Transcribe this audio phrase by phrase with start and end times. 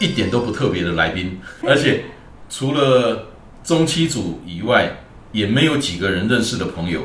[0.00, 2.02] 一点都不特别的来宾，而且
[2.48, 3.28] 除了
[3.62, 4.90] 中期组以外，
[5.30, 7.02] 也没有几个人认识的朋友。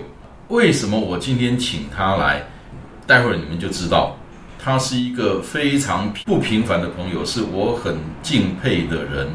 [0.47, 2.41] 为什么我今天请他来？
[3.05, 4.15] 待会儿你们就知道，
[4.57, 9.27] 他是一个非常不平凡的朋友，是我很敬佩的人。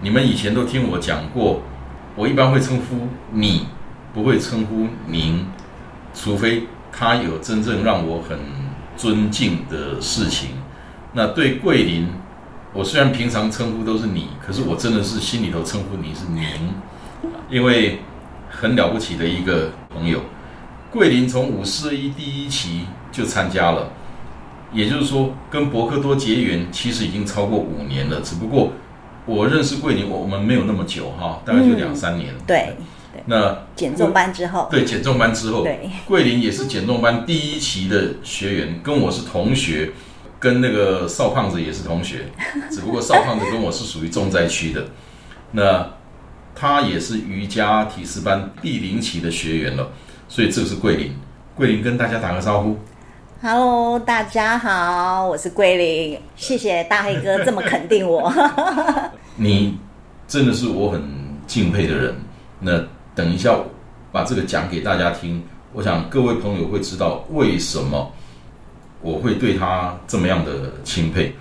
[0.00, 1.62] 你们以前都听我讲过，
[2.16, 3.66] 我一般会称呼你，
[4.14, 5.44] 不会称呼您，
[6.14, 8.38] 除非他有真正让我很
[8.96, 10.48] 尊敬的事情。
[11.12, 12.08] 那对桂林。
[12.72, 16.44] 我虽然平常称呼都是你，可是我真的是心里头称呼你是您，
[17.50, 17.98] 因为
[18.48, 20.20] 很了不起的一个朋友。
[20.92, 23.90] 桂林从五四一第一期就参加了，
[24.72, 28.20] 也就是说跟博克多结缘，其实已经超过五年了。
[28.20, 28.72] 只不过
[29.26, 32.32] 我认识桂林，我我们没有那么久哈，大概就两三年。
[32.46, 32.76] 对，
[33.26, 39.90] 那减重班之后，对减重班之后，对桂林也是减重班第一期的学员，跟我是同学。
[40.40, 42.24] 跟那个邵胖子也是同学，
[42.70, 44.82] 只不过邵胖子跟我是属于重灾区的，
[45.52, 45.86] 那
[46.54, 49.86] 他也是瑜伽体式班第零期的学员了，
[50.28, 51.14] 所以这个是桂林。
[51.54, 52.74] 桂林跟大家打个招呼
[53.42, 58.32] ，Hello，大家好，我是桂林，谢谢大黑哥这么肯定我。
[59.36, 59.76] 你
[60.26, 61.02] 真的是我很
[61.46, 62.14] 敬佩的人。
[62.60, 62.82] 那
[63.14, 63.54] 等一下
[64.10, 65.44] 把这个讲给大家听，
[65.74, 68.10] 我想各位朋友会知道为什么。
[69.02, 71.34] 我会对他这么样的钦佩。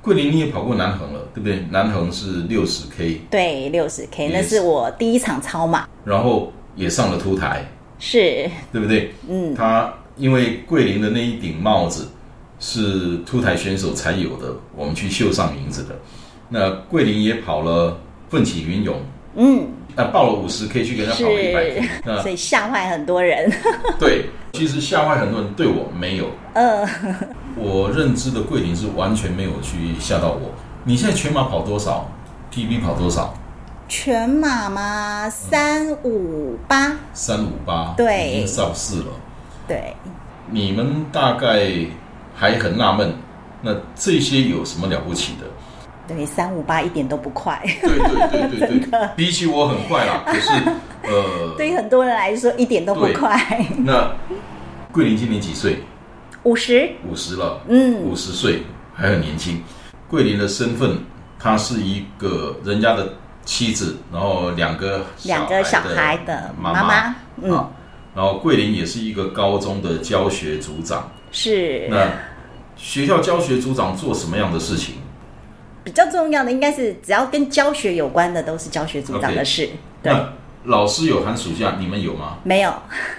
[0.00, 1.64] 桂林你也跑过南横了，对不对？
[1.70, 5.86] 南横是六十 K，对，六十 K，那是我第一场超马。
[6.04, 7.64] 然后也上了凸台，
[8.00, 9.12] 是，对不对？
[9.28, 9.54] 嗯。
[9.54, 12.08] 他因为桂林的那一顶帽子
[12.58, 15.96] 是凸台选手才有的，我们去绣上名字的。
[16.48, 17.96] 那桂林也跑了
[18.28, 19.00] 奋起云涌，
[19.36, 23.52] 嗯，那报了五十可以去跟他跑了一百所以吓坏很多人。
[23.98, 24.26] 对。
[24.52, 26.26] 其实吓坏很多人，对我没有。
[26.52, 26.86] 嗯，
[27.56, 30.52] 我认知的桂林是完全没有去吓到我。
[30.84, 32.06] 你现在全马跑多少
[32.52, 33.32] ？PB 跑多少？
[33.88, 35.30] 全马吗？
[35.30, 36.92] 三五八。
[37.14, 37.94] 三五八。
[37.96, 39.06] 对，已经上四了。
[39.66, 39.94] 对。
[40.50, 41.70] 你们大概
[42.34, 43.14] 还很纳闷，
[43.62, 45.46] 那这些有什么了不起的？
[46.08, 47.60] 对，三五八一点都不快。
[47.80, 50.22] 对对对对对， 比起我很快啦。
[50.26, 50.50] 可是。
[51.04, 53.36] 呃，对于很多人来说一点都不快。
[53.78, 54.08] 那
[54.92, 55.76] 桂林今年几岁？
[56.44, 56.88] 五十。
[57.10, 58.62] 五十了，嗯，五十岁
[58.94, 59.60] 还很年轻。
[60.08, 60.96] 桂林的身份，
[61.40, 63.12] 她是一个人家的
[63.44, 67.50] 妻子，然后两个两个小孩的妈妈，嗯，
[68.14, 71.10] 然后桂林也是一个高中的教学组长。
[71.32, 71.88] 是。
[71.90, 72.08] 那
[72.76, 74.94] 学校教学组长做什么样的事情？
[75.84, 79.68] 比较重要的应该是只要跟教学有关的，都是教学组长的事。
[80.02, 80.12] 对。
[80.64, 82.38] 老师有寒暑假，你们有吗？
[82.44, 82.72] 没有，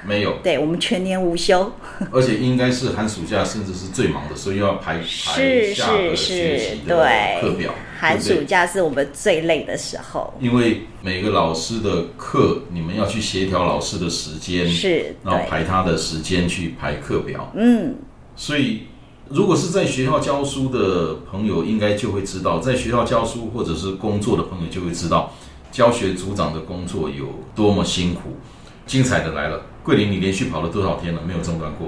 [0.08, 0.32] 没有。
[0.42, 1.70] 对我们全年无休，
[2.10, 7.06] 而且应该是寒暑假，甚至是最忙的，所以要排排下个学期的
[7.42, 7.76] 课表。
[8.00, 17.52] 寒暑假是我们最累的时候，因为每个老师的课，你们要去协调老师的时间，是，然后排他的时间去排课表。
[17.58, 17.94] 嗯，
[18.38, 18.84] 所以
[19.34, 25.32] 如果是在学校教书的朋友，应该就会知道，在学校教书或者是工作的朋友就会知道。
[25.72, 28.38] 教学组长的工作有多么辛苦？
[28.86, 29.60] 精彩的来了！
[29.84, 31.22] 桂林，你连续跑了多少天了？
[31.26, 31.88] 没有中断过？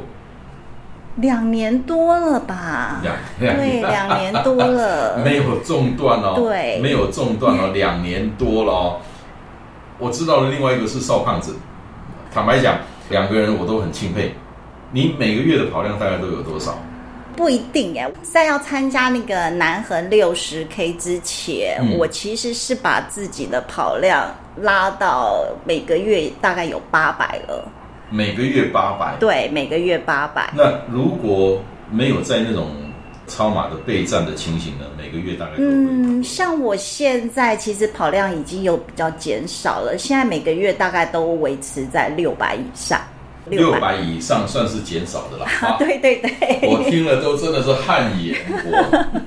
[1.18, 3.00] 两年多了吧？
[3.04, 6.34] 两 对，两年多了，没有中断哦。
[6.36, 8.98] 对，没有中断哦，两年多了哦。
[10.00, 11.56] 我知道了，另外一个是邵胖子。
[12.34, 12.80] 坦白讲，
[13.12, 14.34] 两个人我都很钦佩。
[14.92, 16.80] 你每个月的跑量大概都有多少？
[17.36, 27.68] 不一定哎，在要参加那个南横六十 K 之前，我其实是把自己的跑量拉到每个月大概有八百了。
[28.10, 29.16] 每个月八百？
[29.20, 30.50] 对，每个月八百。
[30.56, 31.62] 那如果
[31.92, 32.70] 没有在那种
[33.28, 34.86] 超马的备战的情形呢？
[34.98, 43.02] 每个月大概嗯，像我现在其实跑量已经有比较减少了，现在每个月大概都维持在六百以上。
[43.48, 45.46] 六百以上算是减少的了。
[45.80, 48.36] 对对对，我听了都真的是汗颜。
[48.50, 49.22] 我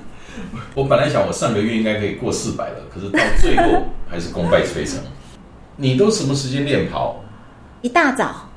[0.74, 4.98] 我本来想我上个月应该可以过四百了，可是到最后还是功败垂成。
[5.76, 7.22] 你都什么时间练跑？
[7.82, 8.50] 一大早，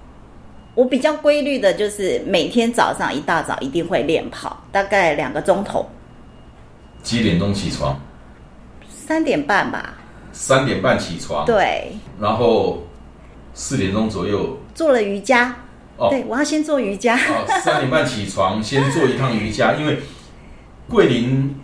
[0.74, 5.88] 我比较规律的就是每天早上一大早一定会练跑，大概两个钟头，
[7.04, 8.00] 几点钟起床？
[8.90, 9.96] 三点半吧。
[10.34, 12.84] 三点半起床，对，然后
[13.54, 15.56] 四点钟左右做了瑜伽。
[15.97, 17.15] 哦对，我要先做瑜伽。
[17.15, 20.00] 哦，三点半起床，先做一趟瑜伽， 因为
[20.89, 21.56] 桂林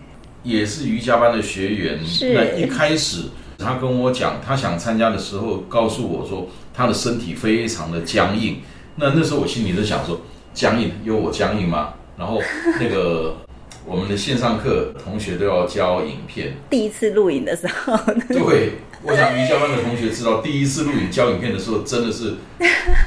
[0.44, 2.06] 也是瑜伽班的学员。
[2.06, 3.24] 是那一开始
[3.58, 8.62] 他跟我讲，他想参加的时候，告诉我说他的身体非常的僵硬。
[8.96, 10.22] 那那时候我心里在想说，
[10.54, 11.94] 僵硬有我僵硬吗？
[12.18, 12.42] 然后
[12.80, 13.36] 那个
[13.86, 17.96] 我们的线上课同学都要交影片，第一次录影的时候，
[18.28, 18.74] 对，
[19.04, 22.36] 我想瑜伽班的同学知道，第一次录影教影片的时候，真的是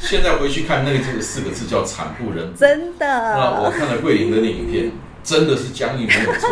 [0.00, 2.58] 现在回去看那个这个四个字叫惨不忍睹。
[2.58, 3.70] 真的那我。
[3.70, 4.92] 看了桂林的那影片，
[5.24, 6.48] 真的是僵硬没有错，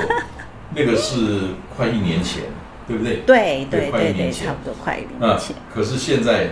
[0.75, 1.41] 那个是
[1.77, 2.43] 快一年前，
[2.87, 3.23] 对不对？
[3.27, 5.55] 对对对快对对，一年前差不多快一年前。
[5.73, 6.49] 可是现在，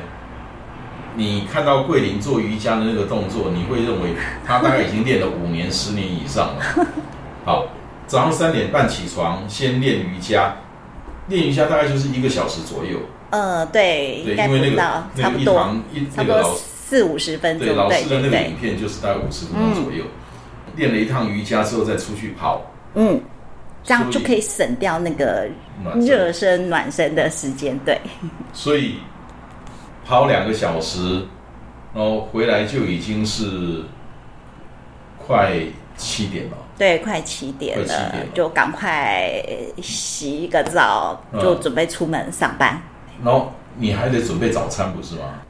[1.16, 4.10] 你看到桂林做瑜伽的那个动作，你会认为
[4.44, 6.86] 他大概已经练了五年、十年以上了。
[7.44, 7.68] 好，
[8.06, 10.54] 早上三点半起床，先练瑜伽，
[11.28, 12.98] 练瑜伽大概就是一个小时左右。
[13.30, 20.04] 呃，对，对，因为那个，那差不多个一堂，一差不多那个老四五十分钟对，老对师的那个影，片就是大概五十分钟左右。
[20.76, 22.62] 练了一趟瑜伽之后，再出去跑，
[22.94, 23.20] 嗯，
[23.82, 25.48] 这样就可以省掉那个
[25.94, 27.78] 热身暖身的时间。
[27.78, 27.98] 对，
[28.52, 28.96] 所以
[30.04, 31.24] 跑两个小时，
[31.94, 33.82] 然后回来就已经是
[35.18, 35.56] 快
[35.96, 36.56] 七点了。
[36.78, 39.32] 对，快七点了点，就赶快
[39.82, 42.80] 洗一个澡，嗯就准备出门上班。
[43.24, 45.40] 然后你还得准备早餐，不是吗？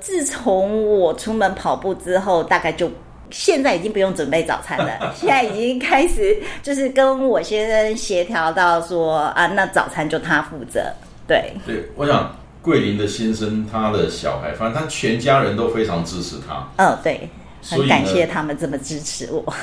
[0.00, 2.90] 自从我出门跑步之后，大概就
[3.30, 10.92] 现在已经不用准备早餐了， 现在已经开始就是跟我先生协调到说啊，那早餐就他负责。
[11.26, 16.68] 对，对，我想桂林的先生，他的小孩，反正他全家人都非常支持他。
[16.76, 17.28] 嗯，对，
[17.62, 19.54] 很感谢他们这么支持我。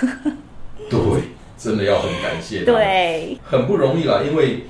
[0.89, 0.99] 对，
[1.57, 2.71] 真的要很感谢他。
[2.71, 4.65] 对，很不容易啦，因为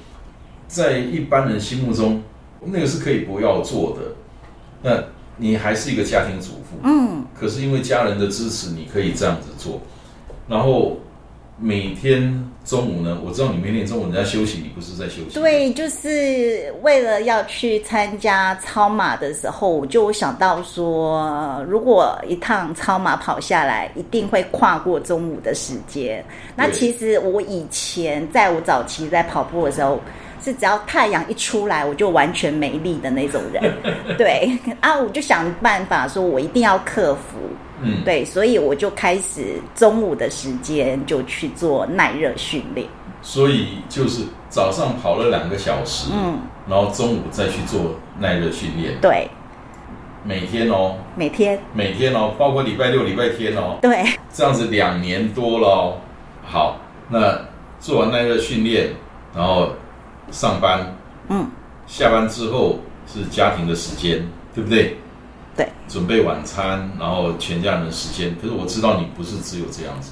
[0.67, 2.21] 在一般人心目中，
[2.63, 4.15] 那个是可以不要做的。
[4.81, 5.03] 那
[5.37, 9.81] 你还是一个家庭主妇，嗯，可是因为家人的支持，你可以这样子做。
[10.47, 10.99] 然后
[11.59, 26.25] 每天中午呢，我知道你每天中午人家休息，你不是在休息？，对，就是为了要去参加超马的时候，我就想到说，如果一趟超马跑下来，一定会跨过中午的时间。
[26.55, 30.01] 那其实我以前在我早期在跑步的时候，
[30.43, 33.63] 是只要太阳一出来，我就完全没力的那种人。
[34.17, 34.51] 对
[34.81, 37.37] 啊，我就想办法说，我一定要克服。
[37.81, 42.87] 嗯，对，所以我就开始中午的时间就去做耐热训练。
[43.21, 46.39] 所以就是早上跑了两个小时，嗯，
[46.69, 49.27] 然后中午再去做耐热训练，对，
[50.23, 54.05] 每天哦，每天每天哦，包括礼拜六、礼拜天哦，对。
[54.31, 55.97] 这样子两年多了哦。
[56.43, 56.77] 好，
[57.09, 57.35] 那
[57.79, 58.89] 做完耐热训练，
[59.35, 59.69] 然后
[60.29, 60.95] 上班，
[61.29, 61.49] 嗯，
[61.87, 64.23] 下班之后是家庭的时间，
[64.53, 64.97] 对不对？
[65.57, 68.35] 对，准备晚餐，然后全家人的时间。
[68.41, 70.11] 可是我知道你不是只有这样子，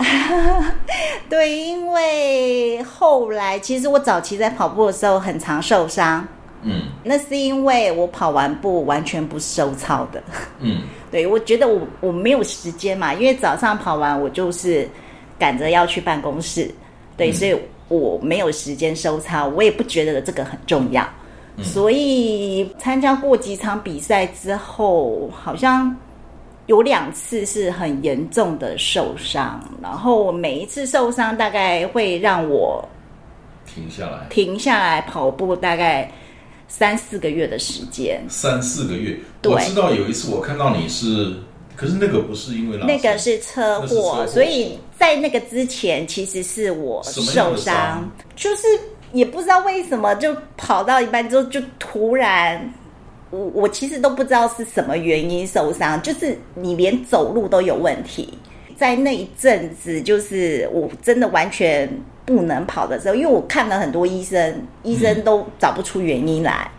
[1.30, 6.26] 对，因为后来其实我早期在跑步的时候很常受伤，
[6.62, 10.24] 嗯那是因为我跑完步完全不收操的。
[10.60, 14.88] 嗯， 对，我觉得我我没有时间嘛，因为早上跑完我就是
[15.38, 16.74] 赶着要去办公室，
[17.18, 17.54] 对，嗯所以
[17.90, 21.06] 我没有时间收操，我也不觉得这个很重要。
[21.62, 25.96] 所以参加过几场比赛之后，好像
[26.66, 32.84] 有两次是很严重的受伤，然后每一次受伤大概会让我
[33.66, 36.12] 停下来停下来跑步大概
[36.68, 38.24] 三四个月的时间。
[38.28, 39.20] 三四个月。
[39.44, 41.36] 我知道有一次我看到你是，
[41.76, 47.58] 可是那个不是因为拉那个是车祸，所以在那个之前其实是我受伤？
[47.58, 48.64] 伤，就是
[49.14, 52.74] 也不知道为什么就跑到一半之后就突然。
[53.30, 58.32] 我我其实都不知道是什么原因受伤，就是你连走路都有问题。
[58.78, 61.90] 在那一阵子，就是我真的完全
[62.26, 66.70] 不能跑的时候，因为我看了很多医生，医生都找不出原因来。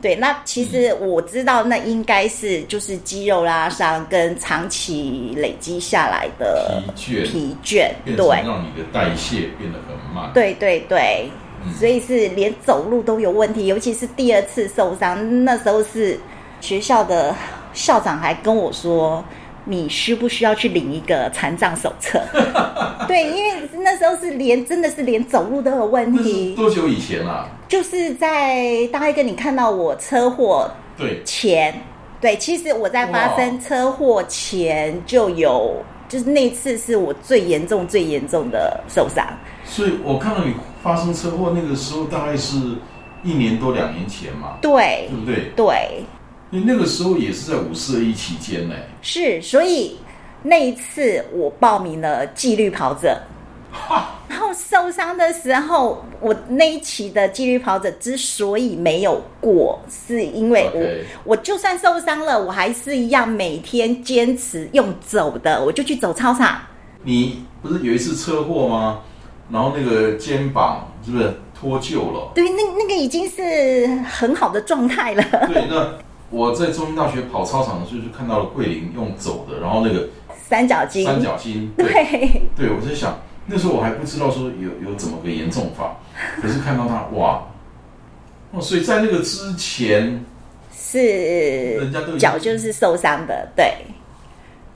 [0.00, 10.30] 对，那其实我知道，那应该是就是肌肉拉伤跟长期累积下来的疲倦疲倦，对，让你的代谢变得很慢。
[10.32, 11.30] 对对对，嗯
[11.78, 16.18] 所以是连走路都有问题，尤其是第二次受伤，那时候是
[16.60, 17.34] 学校的
[17.72, 19.24] 校长还跟我说。
[19.68, 22.22] 你需不需要去领一个残障手册？
[23.08, 27.48] 对，因为那时候是连真的是连走路都有问题，多久以前啊？
[27.66, 31.74] 就是在大概跟你看到我车祸对，前
[32.20, 35.74] 对，其实我在发生车祸前就有，
[36.08, 39.26] 就是那次是我最严重、最严重的受伤。
[39.64, 40.54] 所以我看到你
[40.86, 42.56] 发生车祸那个时候，大概是
[43.24, 45.50] 一年多两年前嘛，对对不对？
[45.56, 46.04] 对，
[46.52, 48.74] 因为那个时候也是在五四二一期间呢。
[49.02, 49.96] 是，所以
[50.44, 53.20] 那一次我报名了纪律跑者。
[54.28, 66.60] 然后受伤的时候，我那一期的纪律跑者之所以没有过，是因为我我就算受伤了，我还是一样每天坚持用走的，我就去走操场。
[67.02, 69.00] 你不是有一次车祸吗？
[69.50, 72.32] 然后那个肩膀是不是脱臼了？
[72.34, 75.22] 对，那那个已经是很好的状态了。
[75.46, 75.94] 对，那
[76.30, 80.08] 我在中医大学跑操场的时候，就看到了桂林用走的，然后那个
[80.48, 85.96] 三角巾，三角巾， 对对，我在想，那时候我还不知道说有有怎么个严重法，
[86.42, 87.44] 可是看到他哇，
[88.50, 90.24] 哦，所以在那个之前，
[90.74, 90.98] 是
[91.78, 93.72] 人家都脚就是受伤的，对。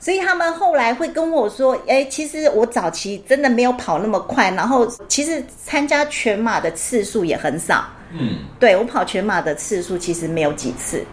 [0.01, 7.85] 所以他们后来会跟我说：“哎，其实我早期真的没有跑那么快，然后其实参加全马的次数也很少。
[8.11, 11.03] 嗯，对我跑全马的次数其实没有几次。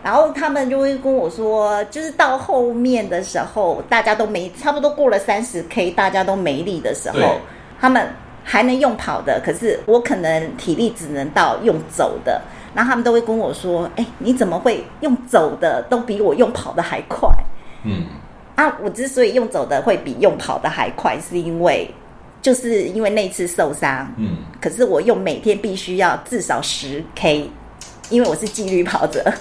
[0.00, 7.18] 然后他们就会跟我说，就是到后面的时候，大家都没差不多过了三十 K，大家都没力的时候，
[7.80, 8.08] 他们
[8.44, 12.40] 还能用跑的，可是我可能体力只能到用走的。
[12.72, 17.28] 然后他们都会跟我说：“哎，你怎么会用走的都比我用跑的还快？”
[17.82, 18.04] 嗯，
[18.56, 21.88] 啊，我之所以用走的会比用跑的还快，是因为
[22.42, 27.48] 就是因为那次受伤，嗯，可是我用每天必须要至少十 K，
[28.10, 29.32] 因为我是纪律跑者，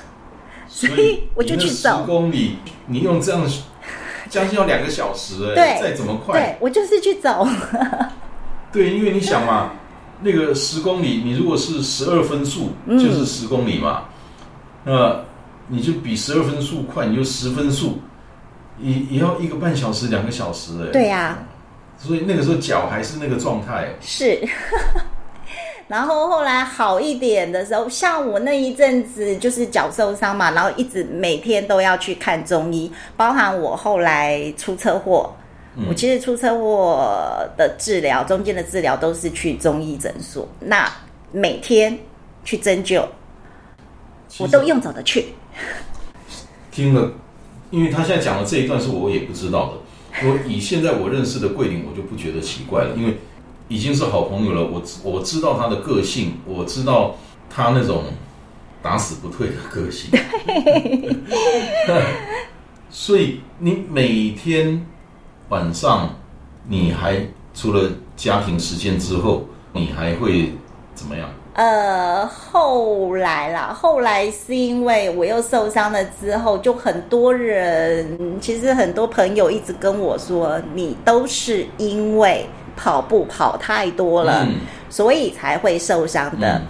[0.67, 2.03] 所以我就去十走。
[2.05, 2.57] 公里，
[2.87, 3.41] 你用这样
[4.29, 7.47] 将近要两个小时哎，对再怎么快，对我就是去走，
[8.73, 9.71] 对，因为你想嘛，
[10.21, 14.03] 那个十公里，你如果是十二分速，嗯就是十公里嘛，
[14.83, 15.15] 那
[15.67, 17.99] 你就比十二分速快，你就十分速，
[18.79, 20.91] 也也要一个半小时、两个小时哎。
[20.91, 21.37] 对呀
[21.97, 24.39] 所以那个时候脚还是那个状态，是。
[25.87, 35.31] 然后后来好一点的时候，像我那一阵子就是脚受伤嘛，然后一直每天都要去看中医，包含我后来出车祸，
[35.75, 40.91] 嗯我其实出车祸的治疗，中间的治疗都是去中医诊所，那
[41.31, 41.95] 每天
[42.43, 43.05] 去针灸，
[44.39, 45.27] 我都用走的去。
[46.71, 47.11] 听了，
[47.71, 49.73] 因为他现在讲的这一段是我也不知道的。
[50.27, 53.17] 我以现在我认识的桂林，我就不觉得奇怪了，因为
[53.67, 54.65] 已经是好朋友了。
[54.65, 57.17] 我我知道他的个性，我知道
[57.49, 58.05] 他那种
[58.81, 60.09] 打死不退的个性。
[62.89, 64.85] 所以你每天
[65.49, 66.15] 晚上，
[66.67, 70.53] 你还除了家庭时间之后，你还会
[70.93, 71.29] 怎么样？
[71.55, 82.45] 呃，后来啦，后来是因为我又受伤了之后，就很多人，其实很多朋友一直跟我说，你都是因为
[82.75, 84.55] 跑步跑太多了，嗯
[84.89, 86.59] 所以才会受伤的。
[86.59, 86.61] 嗯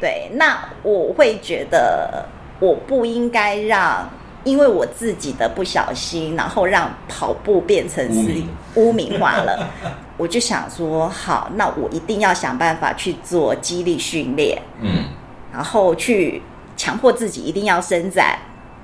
[0.00, 2.26] 对，那我会觉得
[2.58, 4.10] 我不应该让，
[4.44, 8.42] 因为我自己的不小心，然后让跑步变成是
[8.74, 9.68] 污名化了。
[10.16, 15.04] 我就想说，好，那我一定要想办法去做肌力训练，嗯。
[15.52, 16.42] 然后去
[16.76, 18.38] 强迫自己一定要伸展，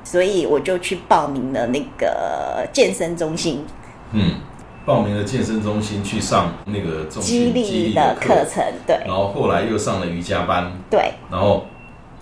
[0.04, 3.64] 所以我就去报名了那个健身中心。
[4.12, 4.36] 嗯，
[4.86, 8.64] 报名了健身中心去上那个重肌训力的课程。
[8.86, 8.96] 对。
[9.04, 11.66] 然后后来又上了瑜伽班，对，然后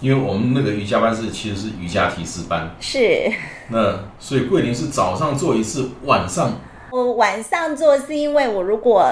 [0.00, 3.30] 因为我们那个瑜伽班是其实是瑜伽提示班，是。
[3.68, 6.52] 那所以桂林是早上做一次，晚上
[6.90, 9.10] 我晚上做是因为我如果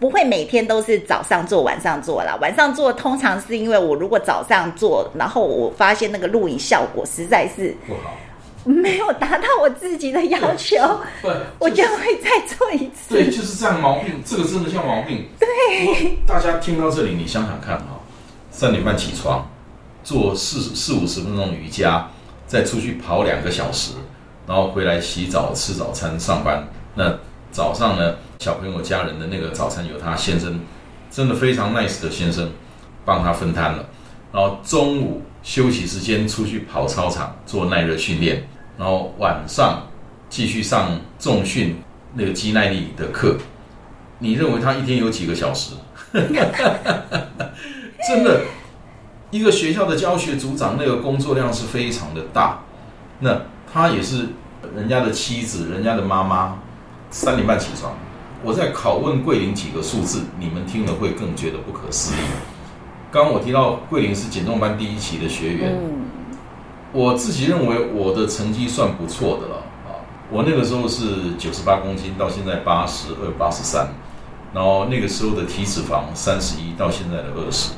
[0.00, 8.16] 不会每天都是早上做晚上做啦，晚上做通常是因为我如果早上做，然后我发现那个录影效果实在是不好，
[8.64, 10.76] 没有达到我自己的要求，
[11.20, 11.28] 不，
[11.58, 13.12] 我就会再做一次。
[13.14, 15.26] 对，就是这样毛病，这个真的像毛病。
[15.38, 18.00] 对，大家听到这里，你想想看哈，
[18.52, 19.44] 三点半起床，
[20.08, 22.08] 做四四五十分钟瑜伽，
[22.46, 23.92] 再出去跑两个小时，
[24.46, 26.66] 然后回来洗澡、吃早餐、上班。
[26.94, 27.14] 那
[27.52, 30.58] 早上呢，小朋友家人的那个早餐由他先生，
[31.10, 32.50] 真的非常 nice 的先生
[33.04, 33.84] 帮他分摊了。
[34.32, 38.48] 然后中午休息时间出去跑操场做耐热训练，
[38.78, 39.86] 然后晚上
[40.30, 41.76] 继续上重训
[42.14, 43.36] 那个肌耐力的课。
[44.18, 45.74] 你认为他一天有几个小时？
[48.08, 48.40] 真的，
[49.30, 52.60] 一个学校的教学组长那个工作量是非常的大。
[53.20, 54.28] 那他也是
[54.74, 56.56] 人家的妻子，人家的妈妈，
[57.10, 57.92] 三点半起床。
[58.44, 62.18] 我在拷问桂林几个数字，你们听了会更觉得不可思议。
[63.10, 66.06] 刚刚我提到桂林是减重班第一期的学员，嗯，
[66.92, 69.56] 我自己认为我的成绩算不错的了
[69.88, 69.98] 啊。
[70.30, 73.88] 我那个时候是九十八公斤，到现在八十二、八十三，
[74.54, 77.72] 然后那个时候的体脂肪三十一，到现在的二十。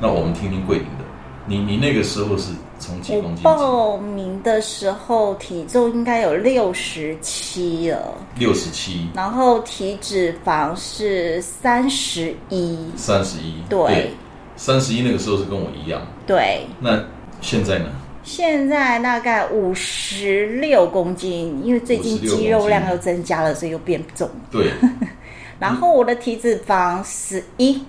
[0.00, 1.04] 那我们听听桂林的，
[1.46, 3.42] 你你那个时候是从几公斤起？
[3.42, 13.54] 报名的时候体重应该有六十七了，六十七、然后体脂肪是三十一，三十一。
[13.68, 14.10] 对
[14.56, 16.00] 三十一那个时候是跟我一样。
[16.26, 17.02] 对，那
[17.40, 17.86] 现在呢？
[18.24, 24.28] 现在大概五十六公斤，因为最近56公斤肌肉量又增加了，所以又变重。
[24.50, 24.70] 对，
[25.58, 27.82] 然后我的体脂肪十一，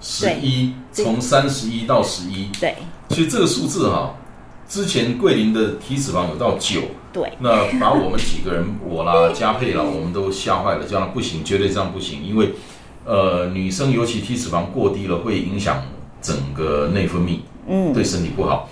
[0.00, 2.48] 十一，从三十一到十一。
[2.60, 2.74] 对
[3.08, 4.14] 其实这个数字哈，
[4.68, 6.80] 之前桂林的体脂肪有到九，
[7.12, 12.52] 对，那把我们几个人，我啦、 嘉佩啦，我们都吓坏了，这样不行，绝对这样不行，因为
[13.04, 15.82] 呃，女生尤其体脂肪过低了，会影响
[16.22, 18.68] 整个内分泌，嗯，对身体不好。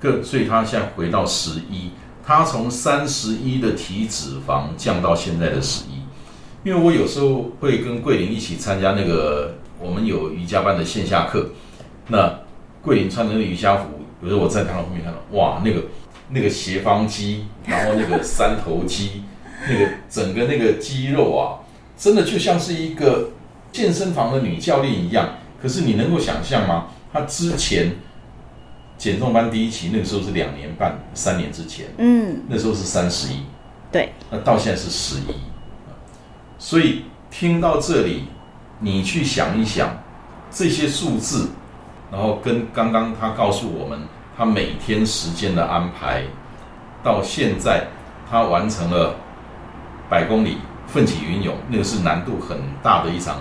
[0.00, 1.90] 个，所以她现在回到十一，
[2.24, 5.98] 她从三十一的体脂肪降到现在的十一。
[6.64, 11.50] 因为我有时候会跟桂林一起参加那个我们有瑜伽班的线下课，
[12.08, 12.40] 那
[12.82, 13.84] 桂林穿的那个瑜伽服，
[14.22, 15.82] 有时候我在他们后面看到，哇，那个
[16.30, 19.22] 那个斜方肌，然后那个三头肌，
[19.68, 21.60] 那个整个那个肌肉啊，
[21.96, 23.30] 真的就像是一个
[23.72, 25.28] 健身房的女教练一样。
[25.60, 26.86] 可是你能够想象吗？
[27.12, 27.92] 她之前
[28.96, 33.38] 减重班第一期那个时候是两年半、三年之前，嗯，那时候是三十一，
[33.90, 35.34] 对，那到现在是十一，
[36.58, 38.24] 所以听到这里，
[38.80, 39.90] 你去想一想
[40.50, 41.48] 这些数字，
[42.10, 43.98] 然后跟刚刚他告诉我们
[44.36, 46.22] 他每天时间的安排，
[47.02, 47.86] 到现在
[48.30, 49.14] 他完成了
[50.08, 53.36] 百公里奋起云涌，那个是难度很大的一场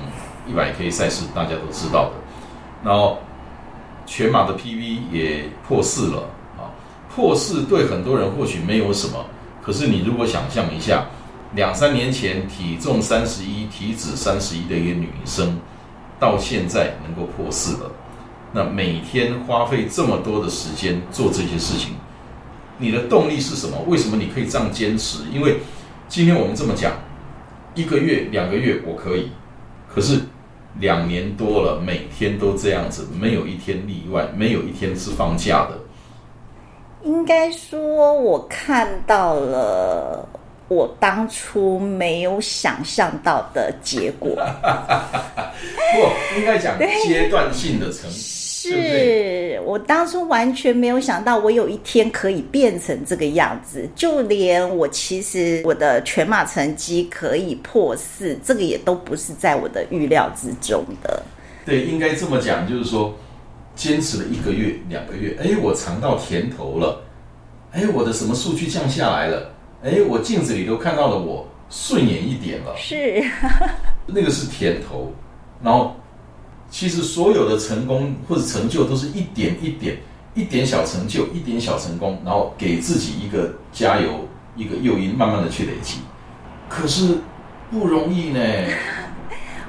[0.48, 2.12] 一百 K 赛事，大家都知道的。
[2.84, 3.20] 然后
[4.06, 6.24] 全马的 PV 也破四了
[6.58, 6.72] 啊，
[7.14, 9.26] 破四对很多人或许没有什么，
[9.64, 11.06] 可是你如果想象一下，
[11.56, 15.60] 两三年前体重三十一、体脂三十一的一个女生，
[16.20, 17.92] 到现在能够破四了，
[18.52, 21.96] 那每天花费这么多的时间做这些事情，
[22.78, 23.78] 你的动力是什么？
[23.88, 25.24] 为什么你可以这样坚持？
[25.34, 25.58] 因为
[26.08, 26.94] 今天我们这么讲，
[27.76, 29.32] 一个月、两个月我可以，
[29.88, 30.20] 可是
[30.80, 35.80] 两年多了，每天都这样子，没有一天例外，没有一天是放假的。
[37.04, 40.28] 应该说我看到了
[40.68, 44.36] 我当初没有想象到的结果。
[45.94, 49.54] 不，应该讲阶段性的成，对对？
[49.54, 53.88] 是我当初完全没有想到，我有一天可以变成这个样子。
[53.96, 61.24] 就连我其实我的全马成绩可以破四，这个也都不是在我的预料之中的。
[61.66, 63.16] 对，应该这么讲，就是说，
[63.76, 67.02] 坚持了一个月、两个月，哎，我尝到甜头了，
[67.72, 69.54] 哎，我的什么数据降下来了，
[69.84, 73.24] 哎，我镜子里都看到了我顺眼一点了，是，
[74.08, 75.12] 那个是甜头。
[75.64, 75.96] 然后，
[76.70, 79.98] 其实所有的成功或者成就都是一点一点、
[80.34, 86.00] 一点小成就、一点小成功，然后给自己一个加油、一个诱因，慢慢的去累积。
[86.68, 87.18] 可是
[87.72, 88.40] 不容易呢。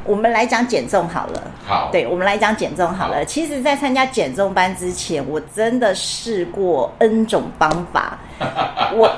[0.05, 1.43] 我们来讲减重好了。
[1.67, 3.19] 好，对，我们来讲减重好了。
[3.19, 8.19] 好其实，在参加减重班之前，我真的试过 N 种方法。
[8.95, 9.11] 我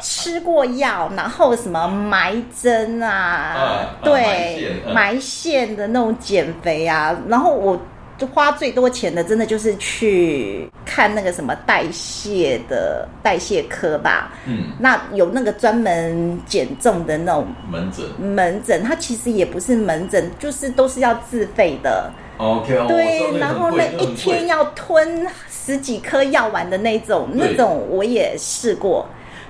[0.00, 3.58] 吃过药，然后什么埋针啊，啊
[4.02, 7.78] 埋对埋线的那种减肥啊，然后我。
[8.16, 14.32] 就花最多钱的，真的就是去看那个什么代谢的代谢科吧。
[14.46, 22.10] 嗯，那有那个专门减重的那种门诊门诊，它其实也不是门诊，就是都是要自费的。
[22.38, 29.06] ，OK，对，然后那一天要吞十几颗药丸的那种，那种我也试过。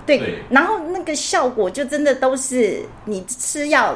[0.06, 3.94] 对，对然后那个效果就真的都是你吃药。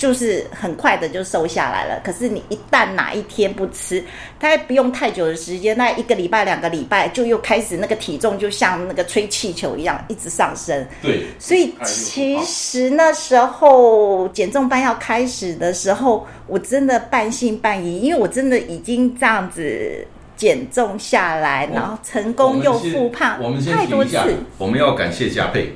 [0.00, 4.02] 就是很快的就瘦下来了，可是你一旦哪一天不吃，
[4.38, 10.86] 大概不用太久的时间，那一个礼拜、两个礼拜就又开始那个体重就像那个吹气球一样一直上升。
[11.02, 25.74] 对，所以其实那时候减重班要开始的时候，我真的半信半疑，因为我真的已经这样子减重下来，然后成功又复胖我们先太多提一下次，，我们要感谢嘉佩。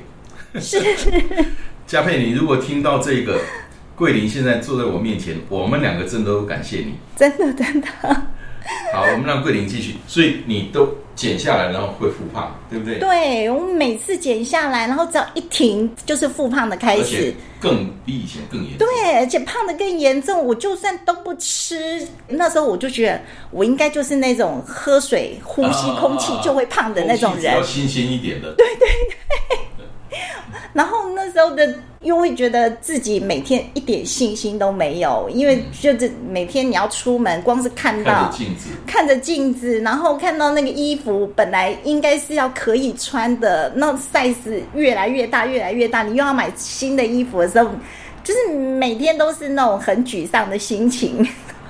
[0.59, 0.81] 是
[1.85, 3.39] 嘉佩，你如果听到这个，
[3.95, 6.95] 桂林现在坐在我面前，我们两个真的都感谢你。
[7.15, 7.87] 真的真的
[8.93, 9.95] 好，我们让桂林继续。
[10.07, 12.99] 所以你都减下来，然后会复胖，对不对？
[12.99, 17.35] 对我每次减下来，然后只要一停，就是复胖的开而始且。
[17.61, 18.87] 更比以前更严重。
[18.87, 20.43] 对，而且胖的更严重。
[20.43, 27.63] 我就算都不吃，那时候我就觉得我应该就是那种喝水、呼吸空气就会胖的那种人要。
[27.63, 28.53] 新鲜一点的。
[28.55, 28.87] 对对
[30.09, 30.19] 对
[30.73, 31.73] 然后那时候的
[32.05, 47.69] 又会觉得自己每天一点信心都没有，因为就是每天你要出门，光是看看到镜子，看着镜子，然后看到那个衣服本来应该是要可以穿的，那 size 越来越大，越来越大，你又要买新的衣服的时候，
[48.23, 51.27] 就是每天都是那种很沮丧的心情。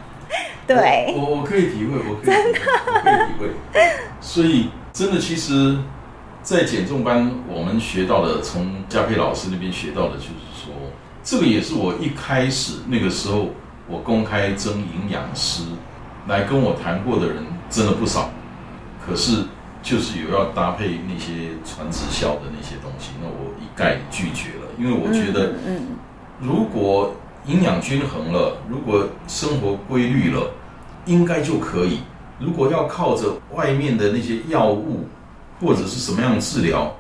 [0.67, 3.82] 对，我我我可以体会，我可以体会，我可以体会。
[4.19, 5.78] 所以真的，其实，
[6.45, 10.71] 在减重班我们学到的，从嘉佩老师那边学到的，就是说，
[11.23, 13.47] 这个也是我一开始那个时候，
[13.88, 15.63] 我公开征营养师
[16.27, 18.29] 来跟我谈过的人，真的不少。
[19.03, 19.45] 可是
[19.81, 25.53] 就是有要搭配那些传直销的那些东西，那我一概拒绝了，因为我觉得。
[25.65, 25.97] 嗯，
[26.39, 27.15] 如果
[27.47, 30.51] 营养均衡了，如果生活规律了，
[31.08, 32.01] 应该就可以。
[32.39, 35.08] 如果要靠着外面的那些药物
[35.60, 36.96] 或者是什么样的治疗，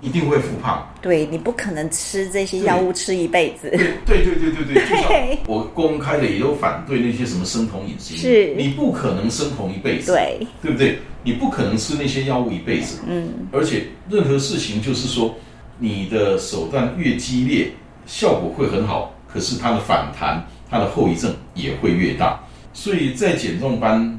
[0.00, 0.86] 一定会复胖。
[1.00, 3.70] 对你不可能吃这些药物吃一辈子。
[4.06, 10.98] 对对对对对对，就像对我公开的也有反对那些什么生酮饮食，是你不可能生酮一辈子，对，对不对？
[11.24, 15.32] 你不可能吃那些药物一辈子，嗯，而且任何事情就是说，
[15.78, 17.70] 你的手段越激烈，
[18.06, 22.40] 效果会很好，可是它的反弹、它的后遗症也会越大。
[22.72, 24.18] 所以在减重班，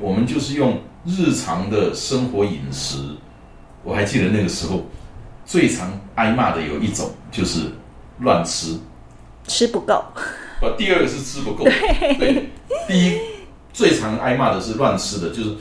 [0.00, 2.98] 我们就是用日常的生活饮食。
[3.82, 4.86] 我还记得那个时候，
[5.44, 7.70] 最常挨骂的有一种就是
[8.20, 8.78] 乱吃，
[9.46, 10.02] 吃不够。
[10.60, 11.64] 不，第二个是吃不够。
[12.18, 12.48] 对，
[12.88, 13.20] 第一
[13.72, 15.54] 最常挨骂的是乱吃的，就是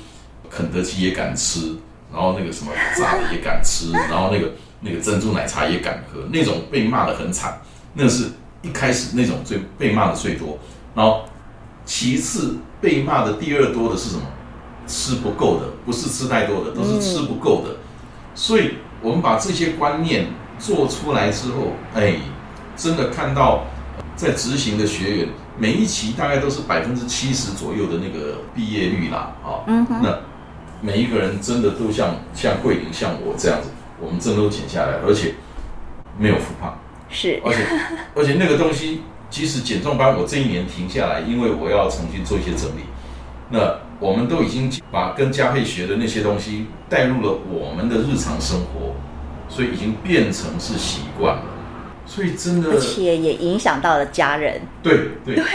[0.50, 1.76] 肯德基也敢吃，
[2.14, 7.60] 然后那个什么炸的也敢吃， 然后那个那个珍珠奶茶也敢喝，那种被骂的很惨。
[7.94, 8.30] 那是
[8.62, 10.58] 一开始那种最被骂的最多，
[10.96, 11.26] 然后
[11.86, 14.24] 其次被骂的第二多的是什么？
[14.88, 17.76] 吃不够的，不是吃太多的，都是吃不够的。
[18.36, 20.28] 所以我们把这些观念
[20.60, 22.16] 做出来之后，哎，
[22.76, 23.66] 真的看到
[24.16, 30.20] 在执行的学员，每一期大概都是百分之七十左右的那个毕业率啦，啊，那
[30.82, 33.70] 每一个人真的都像像桂林像我这样子，
[34.02, 35.36] 我们真的都减下来，而且
[36.18, 36.78] 没有复胖，
[37.10, 37.42] 是。
[37.46, 37.66] 而且
[38.16, 42.84] 而且那个东西，即使减重班我这一年停下来，因为我要重新做一些整理，
[43.50, 43.60] 那
[44.00, 48.94] 我们都已经把跟嘉佩学的那些东西带入了我们的日常生活，
[49.50, 51.44] 所以已经变成是习惯了。
[52.06, 54.62] 所以真的而，且也影响到了家人。
[54.84, 55.46] 对对对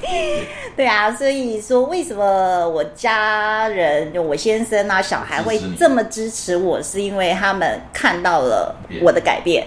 [0.00, 0.44] 对，
[0.76, 9.64] 对啊，所以说为什么我家人、就我先生啊、小孩会这么支持我，是因为他们看到了我的改变。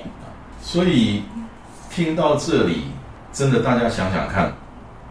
[0.61, 1.23] 所以
[1.89, 2.81] 听到这里，
[3.31, 4.51] 真的大家想想看，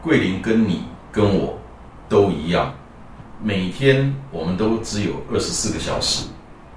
[0.02, 1.58] 桂林跟你跟我
[2.10, 2.74] 都一样，
[3.46, 6.26] 每天我们都只有二十四个小时，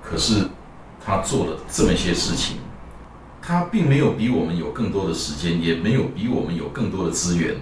[0.04, 0.46] 可是
[1.04, 2.58] 他做了这么些事情，
[3.42, 7.56] 他并没有比我们有更多的时间，也没有比我们有更多的资源。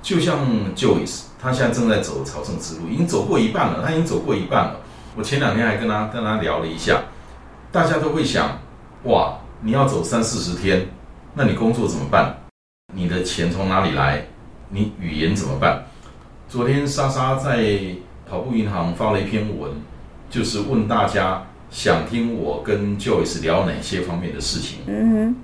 [0.00, 4.76] 就像 Joyce，他现在正在走朝圣之路，已经走过一半了，他已经走过一半了。
[5.16, 7.02] 我前两天还跟他跟他聊了一下，
[7.72, 8.56] 大家都会想，
[9.06, 10.88] 哇，你要走三四十天，
[11.34, 12.32] 那你工作怎么办？
[12.94, 14.24] 你的钱从哪里来？
[14.68, 15.84] 你语言怎么办？
[16.48, 17.82] 昨天莎莎在
[18.28, 19.70] 跑步银行发了一篇文，
[20.28, 24.80] 就是问大家想听我跟 Joyce 聊哪些方面的事情。
[24.86, 25.34] 嗯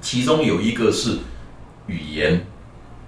[0.00, 1.18] 其中有一个是
[1.86, 2.44] 语言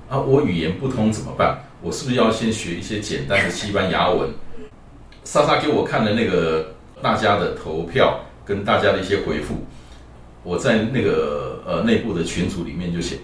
[0.09, 1.65] 啊，我语言不通怎么办？
[1.83, 4.31] 我是不是要先学一些简单的西班牙文？
[5.25, 9.65] 莎莎给我看了那个大家的投票跟大家的一些回复，
[10.43, 13.19] 我在那个呃内部的群组里面就写，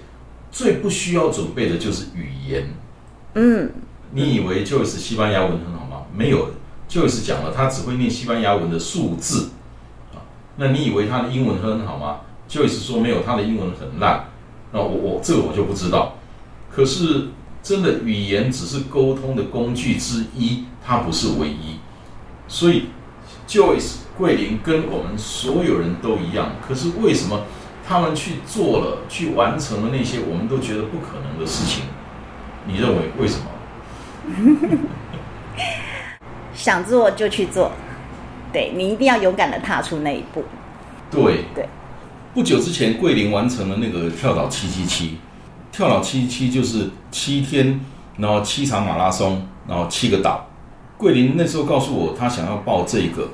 [0.51, 2.67] 最不需要准备的就是语言。
[3.35, 3.71] 嗯，
[4.11, 5.82] 你以为 Joyce 西班牙文很好吗？
[6.15, 6.51] 没有
[6.89, 9.51] ，Joyce 讲了，他只会念西班牙文的数字
[10.13, 10.21] 啊。
[10.57, 14.27] 那你以为他的英文很好吗？Joyce 说没有，他的英文很烂。
[14.73, 16.15] 那我我这个我就不知道。
[16.71, 17.29] 可是
[17.63, 21.79] 真的语言只是沟通的工具之一，它不是唯一。
[22.49, 22.87] 所以
[23.49, 26.53] Joyce 桂林跟我们所有人都一样。
[26.67, 27.45] 可是为什么
[27.87, 31.85] 他们去做了，去完成了那些我们都觉得不可能的事情？
[32.67, 33.45] 你认为为什么？
[36.55, 37.73] 想做就去做，
[38.53, 40.45] 对你一定要勇敢的踏出那一步。
[41.11, 41.69] 对对，
[42.35, 45.19] 不久之前，桂林完成了那个跳岛七七七，
[45.71, 47.81] 跳岛七七七就是七天，
[48.17, 50.47] 然后七场马拉松，然后七个岛，
[50.97, 53.29] 桂林那时候告诉我，他想要报这个，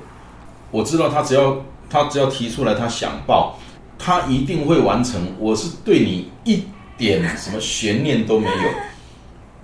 [0.70, 3.58] 我知道他只要他只要提出来，他想报，
[3.98, 5.20] 他一定会完成。
[5.38, 6.64] 我是对你一
[6.96, 8.70] 点什么悬念都没有。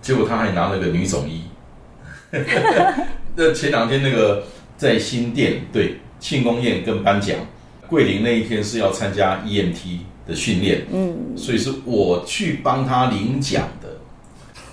[0.01, 1.43] 结果他还拿了个女总医。
[3.37, 4.44] 那前两天那个
[4.77, 7.37] 在新店对庆功宴跟颁奖，
[7.88, 13.88] 桂林那一天是要参加 EMT 的训练，嗯，所以是我去帮他领奖的。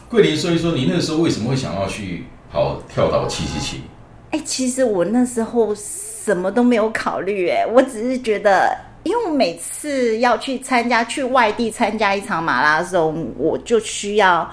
[0.07, 3.81] 桂林所以说，你那个时候为什么会想要去跑跳岛七七七？
[4.29, 14.49] 哎，其实我那时候什么都没有考虑，哎，我只是觉得，因为我每次要去参加去外地参加一场马拉松，我就需要。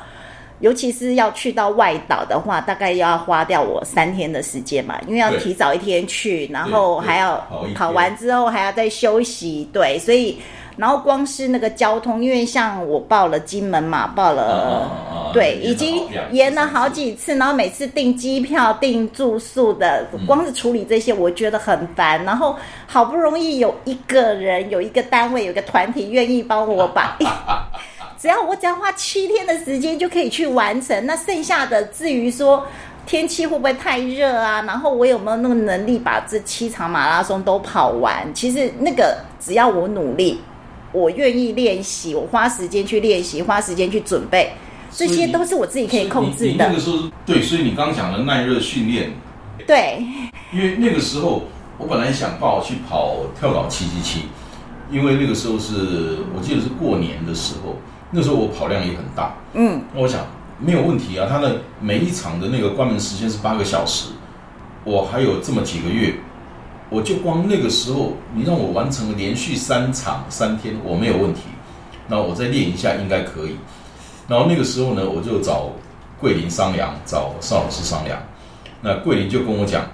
[0.61, 7.37] 尤其是要去到外岛的话，大概要花掉我三天的时间嘛，因为要提早一天去，然后还要
[7.75, 10.39] 跑完之后还要再休息，对，所以
[10.77, 22.25] 然后光是那个交通，因为像我报了金门嘛，报了，对，已经延了好几次，然后每次订机票、订住宿的，光是处理这些，我觉得很烦。
[22.25, 27.17] 然后好不容易有一个人、有一个单位、有个团体愿意帮我把。
[28.21, 32.67] 只要我只要花七天的时间就可以去完成，那剩下的至于说
[33.07, 38.27] 天气会不会太热啊，然后我有没有那个能力把这七场马拉松都跑完？
[38.35, 40.41] 其实那个只要我努力，
[40.91, 44.53] 我愿意练习，我花时间去练习，花时间去准备，
[44.91, 46.57] 这些都是我自己可以控制的。
[46.59, 49.13] 那个时候对，所以你刚讲的耐热训练，
[49.65, 50.05] 对，
[50.53, 51.45] 因为那个时候
[51.79, 54.23] 我本来想报去跑跳岛七七七，
[54.91, 57.77] 因为那个时候是我记得是过年的时候。
[58.11, 60.27] 那时候我跑量也很大，嗯，那我想
[60.59, 61.27] 没有问题啊。
[61.29, 64.09] 他的每一场的那个关门时间是八个小时，
[64.83, 66.15] 我还有这么几个月，
[66.89, 71.43] 我就光那个时候，你让我完成连续三场三天，我没有问题。
[72.07, 73.57] 那我再练一下应该可以。
[74.27, 75.71] 然后那个时候呢，我就找
[76.19, 78.19] 桂林商量，找邵老师商量。
[78.81, 79.85] 那桂林就跟我讲，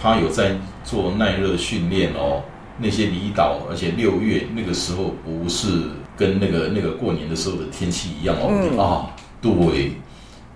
[0.00, 0.52] 他有在
[0.84, 2.40] 做耐热训练哦，
[2.78, 5.90] 那些离岛，而且六月那个时候不是。
[6.16, 9.92] 跟那个那个过年的时候的天气一样哦，啊，对，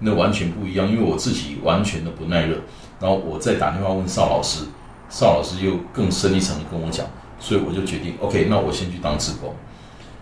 [0.01, 2.57] 那完全不一样，因为我自己完全的不耐热。
[3.01, 4.64] 然后我再打电话问邵老师，
[5.09, 7.07] 邵老师又更深一层跟我讲，
[7.38, 9.55] 所以我就决定，OK，那我先去当志工。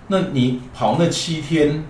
[0.09, 1.83] 那你跑那七天，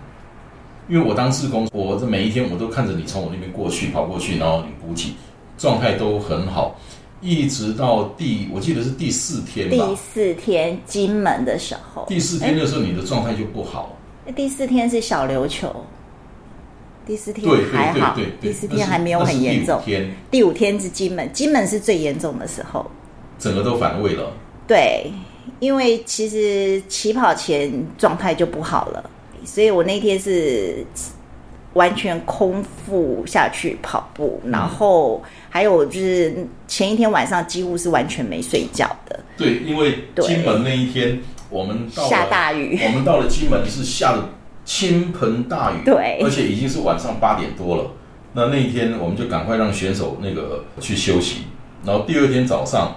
[0.88, 5.14] 因为我当志工，我这每一天我都看着你从我那边过去跑过去，然后你补给
[5.59, 6.78] 状态都很好。
[7.20, 9.87] 一直到第，我记得是第四天吧。
[9.87, 13.96] 第四天金门的时候，第四天的时候你的状态就不好。
[14.35, 15.85] 第四天是小琉球，
[17.07, 19.81] 第四天还好，第四天还没有很严重。
[19.85, 22.90] 天第五天是金门，金门是最严重的时候，
[23.38, 24.33] 整个都反胃了。
[24.66, 25.11] 对，
[25.61, 29.11] 因为其实起跑前状态就不好了，
[29.44, 30.85] 所以我那天是
[31.76, 35.22] 完全空腹下去跑步，然后。
[35.48, 39.18] 还有就是前一天晚上几乎是完全没睡觉的。
[39.38, 44.28] 对，因为金门那一天我们到下大雨，我们到了金门是下了
[44.66, 47.92] 倾盆大雨，对，而且已经是晚上八点多了。
[48.34, 51.44] 那那一天我们就赶快让选手那个去休息，
[51.86, 52.96] 然后第二天早上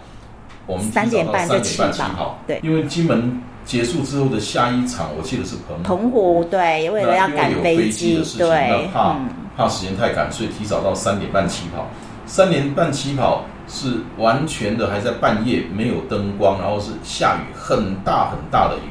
[0.67, 9.15] 我们三点半就起跑，对，因为金门结束之后的下一场我记得是澎澎湖，对，为了要赶飞机的事情，那怕
[9.55, 11.87] 怕时间太赶，所以提早到三点半起跑。
[12.25, 18.89] 三点半起跑是完全的，还在半夜，没有灯光，然后是下雨，很大很大的雨。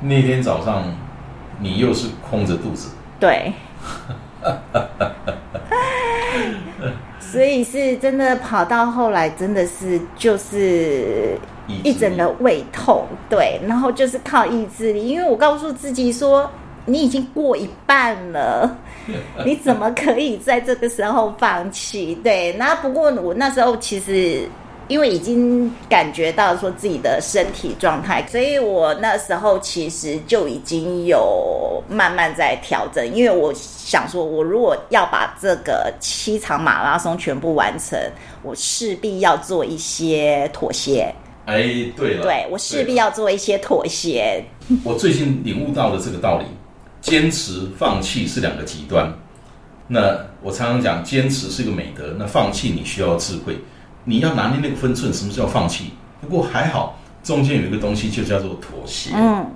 [0.00, 0.82] 那天早上，
[1.60, 2.90] 你又是空着肚子。
[3.20, 3.52] 对。
[7.20, 11.38] 所以是真的跑到后来，真的是就是
[11.82, 16.50] 一整个胃痛，对，然后就是靠意志力，因为我告诉自己说，
[16.84, 18.78] 你已经过一半了。
[19.44, 22.14] 你怎么可以在这个时候放弃？
[22.24, 24.48] 对，那不过我那时候其实
[24.88, 33.06] 因为已经感觉到说自己的身体状态，所以我那时候其实就已经有慢慢在调整。
[33.14, 37.98] 因为我想说，我如果要把这个七场马拉松全部完成，
[38.42, 41.14] 我势必要做一些妥协。
[41.46, 41.62] 哎，
[41.96, 44.44] 对了，对我势必要做一些妥协。
[44.82, 46.44] 我最近领悟到了这个道理。
[47.00, 49.12] 坚持、放弃是两个极端。
[49.88, 53.58] 那我常常讲，坚持是个美德，那放弃你需要智慧，
[54.04, 55.12] 你要拿捏那个分寸。
[55.12, 55.90] 什么叫放弃？
[56.22, 59.10] 不过还好，中间有一个东西就叫做妥协。
[59.14, 59.46] 嗯，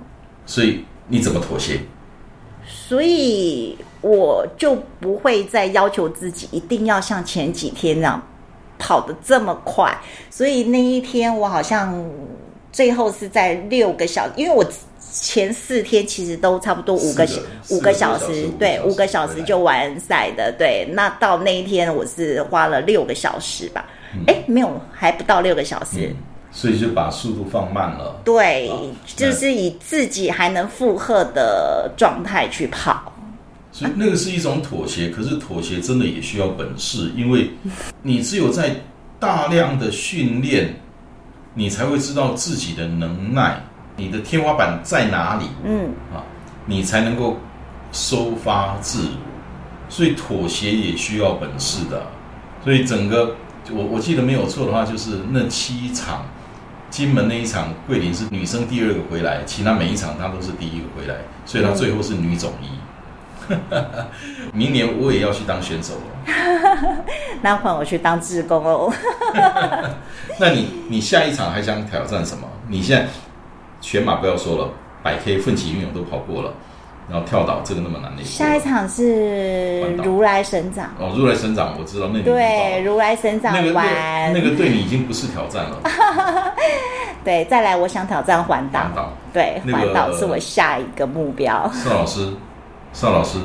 [0.45, 1.79] 所以你怎么妥协？
[2.67, 8.27] 所以我就不会再要求自己一定要像前几天那样
[8.79, 9.95] 跑得这么快。
[10.31, 12.03] 所以那一天我好像
[12.71, 14.65] 最后是在六个小，因为我
[15.11, 20.87] 前四天其实都差不多五个小五个小时，对，五个小小时时就完赛的，对。
[20.93, 23.85] 那到那一天我是花了六个小时吧，
[24.27, 26.09] 哎、没有，还不到六个小时。
[26.11, 26.15] 嗯，
[26.51, 28.21] 所以就把速度放慢了。
[28.23, 28.81] 对，好
[29.15, 33.11] 就是以自己还能负荷的状态去跑。
[33.79, 37.49] 所以那个是一种妥协，可是妥协真的也需要本事，因为
[38.01, 38.75] 你只有在
[39.17, 40.75] 大量的训练，
[41.53, 43.63] 你才会知道自己的能耐，
[43.95, 46.19] 你的天花板在哪里嗯，啊，
[46.65, 47.37] 你才能够
[47.93, 49.13] 收发自如。
[49.87, 52.05] 所以妥协也需要本事的。
[52.61, 53.33] 所以整个
[53.71, 56.25] 我我记得没有错的话，就是那七场。
[56.89, 61.15] 金门那一场，桂林是女生第二个回来，其他每一场她都是第一个回来，
[61.45, 62.67] 所以她最后是女总一。
[64.53, 66.01] 明年我也要去当选手了。
[67.41, 68.93] 那换我去当志工哦。
[70.39, 72.47] 那你你下一场还想挑战什么？
[72.67, 73.07] 你现在
[73.81, 74.69] 全马不要说了，
[75.01, 76.53] 百 K 奋起运勇都跑过了，
[77.09, 83.85] 然后跳岛这个那么难的下一场是如来神掌，哦，如来神掌我知道，那你已经对，如来神掌那个完，
[84.33, 86.53] 那个那个对你已经不是挑战了。
[87.23, 91.69] 对，再来我想挑战环岛，环岛对，那个环岛是我下一个目标。
[91.73, 92.31] 宋老师，
[92.93, 93.39] 邵老师，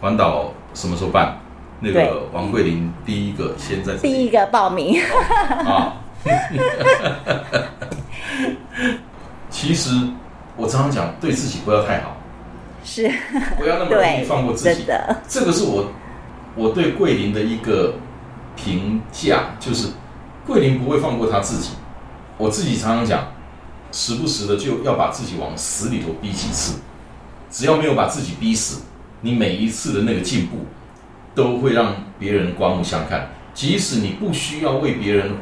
[0.00, 1.38] 环岛什么时候办？
[1.80, 5.00] 那个王桂林第一个先在第一个报名，
[5.66, 5.94] 啊。
[9.50, 9.90] 其实
[10.56, 12.16] 我常常讲，对自己不要太好，
[12.82, 13.10] 是
[13.58, 14.84] 不要那么容易放过，自己。
[14.84, 15.90] 的，这个是我
[16.56, 17.94] 我对桂林的一个
[18.56, 19.88] 评价，就是
[20.46, 21.72] 桂林不会放过他自己。
[22.38, 23.26] 我自己常常讲，
[23.92, 26.80] 时不时的就要把自己往死里头逼几次，
[27.54, 28.82] 只要没有把自己逼死，
[29.20, 30.56] 你每一次的那个进步，
[31.36, 33.30] 都会让别人刮目相看。
[33.54, 35.36] 即使你不需要为别人活，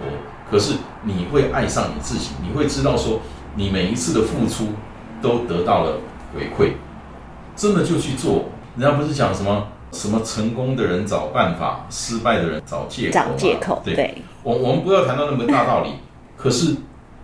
[0.51, 3.23] 可是你会爱上你自己，你会知道说，
[3.57, 4.73] 你每一次的付出
[5.23, 6.01] 都得到了
[6.35, 6.73] 回馈。
[7.57, 8.45] 真的就去做。
[8.77, 15.95] 人家不是讲什么什么成功的人找办法，失败的人找借口吗找借口，对，对，我我们不要谈到那么大道理。
[16.37, 16.77] 可是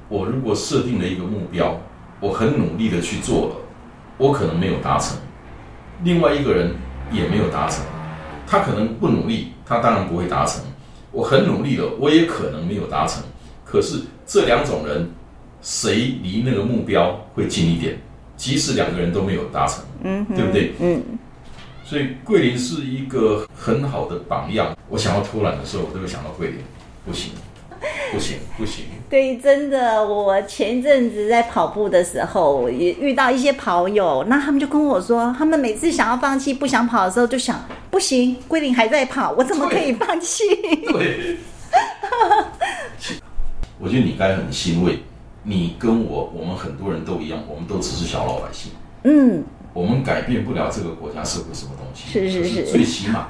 [0.08, 1.78] 我如果设定了一个目标，
[2.20, 3.54] 我很努力的去做了，
[4.18, 5.16] 我可能没有达成，
[6.02, 6.74] 另外一个人
[7.10, 7.84] 也没有达成，
[8.46, 10.60] 他可能不努力，他当然不会达成。
[11.10, 13.22] 我很努力了，我也可能没有达成。
[13.64, 15.08] 可是这两种人，
[15.62, 17.98] 谁离那个目标会近一点？
[18.36, 20.72] 即使两个人都没有达成，嗯，对不对？
[20.80, 21.02] 嗯，
[21.84, 24.76] 所以桂林是一个很好的榜样。
[24.88, 26.58] 我想要偷懒的时候，我都会想到桂林，
[27.04, 27.32] 不行，
[28.12, 28.84] 不行，不行。
[29.08, 40.44] 对，真的，我前一阵子在跑步的时候，也遇到一些跑友，那他们就跟我说，他们每次想要放弃、不想跑的时候，就想，不行，桂林还在跑，我怎么可以放弃？
[40.92, 41.36] 对，
[43.78, 44.98] 我觉得你该很欣慰。
[45.44, 48.72] 你跟我，我们很多人都一样，我们都只是小老百姓，
[49.04, 52.12] 嗯，我们改变不了这个国家社会什么东西。
[52.12, 53.28] 可是是是最起码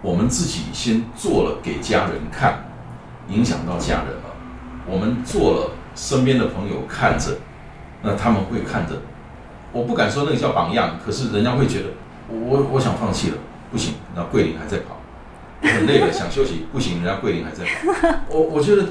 [0.00, 2.64] 我们自己先做了给家人看，
[3.28, 4.34] 影响到家人了。
[4.86, 7.36] 我们做了，身边的朋友看着，
[8.02, 8.94] 那他们会看着。
[9.70, 11.88] 我不敢说那个叫榜样，可是人家会觉得
[12.28, 13.36] 我我想放弃了，
[13.70, 14.96] 不行，那桂林还在跑，
[15.60, 18.18] 我很累了，想休息，不行，人家桂林还在跑。
[18.32, 18.86] 我我觉得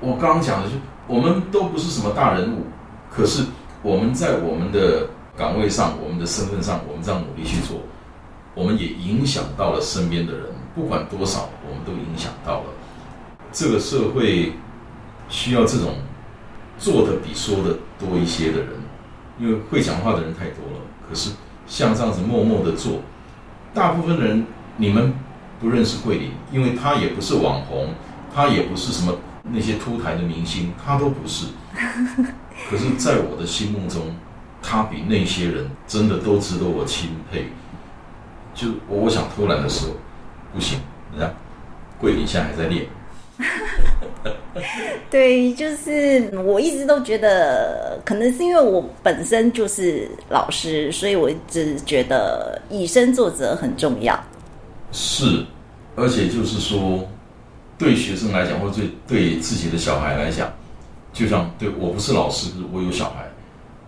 [0.00, 0.76] 我刚刚讲的就，
[1.06, 2.64] 我们都不是什么大人物，
[3.10, 3.44] 可是
[3.82, 7.76] 我们在我们的岗位上、我们的身份上，我们这样努力去做，
[8.54, 12.64] 我们也影响到了身边的人，不管多少，我们都影响到了。
[13.54, 14.52] 这个社会
[15.28, 15.94] 需要这种
[16.76, 18.68] 做的比说的多一些的人，
[19.38, 20.80] 因为会讲话的人太多了。
[21.08, 21.30] 可是
[21.68, 23.00] 像这样子默默的做，
[23.72, 24.44] 大部分的人
[24.76, 25.14] 你们
[25.60, 27.94] 不认识桂林，因为他也不是网红，
[28.34, 31.46] 他也不是什么那些秃台的明星，他都不是。
[32.68, 34.16] 可是，在我的心目中，
[34.60, 37.52] 他比那些人真的都值得我钦佩。
[38.52, 39.94] 就我我想偷懒的时候，
[40.52, 40.80] 不行，
[41.12, 41.32] 人家
[42.00, 42.86] 桂林现在还在练。
[45.10, 54.18] 对，就是我一直都觉得，可能是因为我本身就是老师，所以我一直觉得以身作则很重要。
[54.92, 55.44] 是，
[55.96, 57.08] 而且就是说，
[57.76, 60.52] 对学生来讲，或者对对自己的小孩来讲，
[61.12, 63.28] 就像对我不是老师，我有小孩，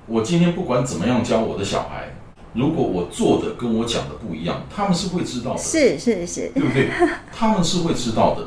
[0.06, 2.08] 我今天不管怎么样教我的小孩，
[2.52, 6.88] 如果我做的跟我讲的不一样，他们是会知道的，是是是， 对不对？
[7.32, 8.46] 他们是会知道的，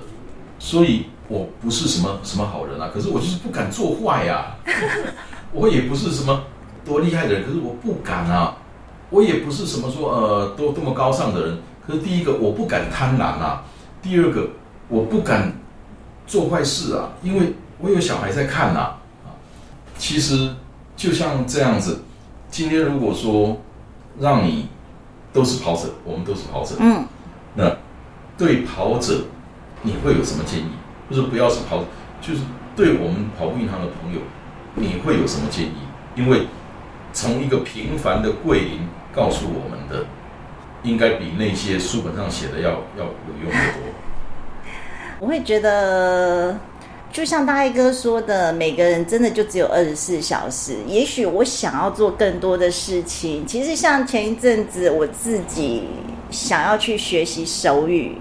[0.59, 4.55] 所以我不是什么什么好人啊，可是我就是不敢做坏呀、
[5.51, 6.43] 我也不是什么
[6.85, 8.57] 多厉害的人，可是我不敢啊。
[9.11, 11.57] 我也不是什么说呃多多么高尚的人，
[11.87, 13.63] 可是第一个我不敢贪婪啊，
[14.03, 14.47] 第二个
[14.87, 15.51] 我不敢
[16.27, 18.97] 做坏事啊，因为我有小孩在看呐、啊。
[19.97, 20.53] 其实
[20.95, 22.01] 就像这样子，
[22.51, 23.57] 今天如果说
[24.19, 24.67] 让你
[25.33, 27.03] 都是跑者，我们都是跑者，嗯，
[27.55, 27.75] 那
[28.37, 29.21] 对跑者
[29.81, 30.71] 你会有什么建议？
[31.09, 31.83] 就是不要是跑，
[32.21, 32.41] 就是
[32.75, 34.21] 对我们跑步银行的朋友，
[34.75, 35.73] 你会有什么建议？
[36.15, 36.47] 因为
[37.13, 38.81] 从一个平凡的桂林
[39.13, 40.05] 告诉我们的，
[40.83, 43.81] 应该比那些书本上写的要要有用得多。
[45.19, 46.57] 我会觉得，
[47.11, 50.75] 就像大黑哥说的，每个人真的就只有二十四小时。
[50.85, 53.45] 也许我想要做更多的事情。
[53.47, 55.83] 其实像前一阵子我自己
[56.29, 58.17] 想要去学习手语，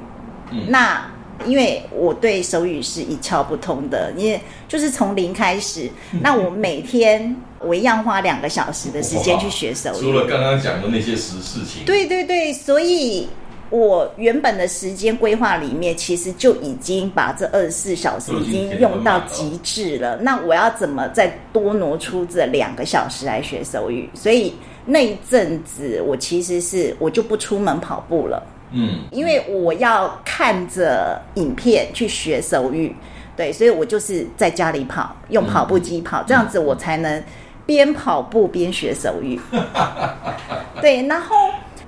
[0.50, 1.06] 嗯那
[1.46, 5.90] 因为我对手语是一窍不通的，因为就是从零开始。
[6.20, 10.00] 那我每天我一样花两个小时的时间去学手语。
[10.00, 13.28] 除了刚刚讲的那些实事情，对对对，所以
[13.70, 20.16] 我原本的时间规划里面，其实就已经把这二十四小时已经用到极致了。
[20.16, 24.08] 那我要怎么再多挪出这两个小时来学手语？
[24.14, 24.54] 所以
[24.86, 28.42] 那一阵子，我其实是我就不出门跑步了，
[28.72, 32.94] 嗯，因为我要看着影片去学手语。
[33.36, 37.22] 对，所以我就是在家里跑，用跑步机跑，这样子我才能
[37.64, 39.38] 边跑步边学手语。
[40.82, 41.36] 对，然后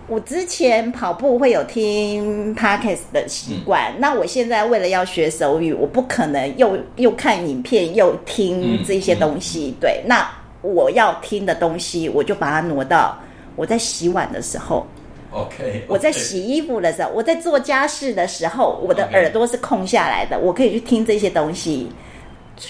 [0.07, 9.75] 我之前跑步会有听 podcast 的习惯，那我现在为了要学手语，我不可能又又看影片又听这些东西。
[9.81, 10.25] 对，那
[10.63, 13.19] 我要听的东西，我就把它挪到
[13.57, 14.87] 我在洗碗的时候。
[15.33, 21.89] OK， 我在洗衣服的时候，我在做家事的时候，我的耳朵是空下来的，我可以去听这些东西。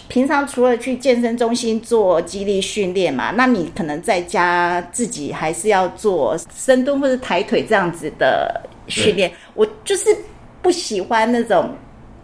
[0.06, 9.32] 平常除了去健身中心做肌力训练嘛，那你可能在家自己还是要做深蹲或者抬腿这样子的训练。
[9.54, 10.16] 我就是
[10.62, 11.74] 不喜欢那种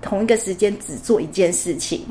[0.00, 2.06] 同一个时间只做一件事情。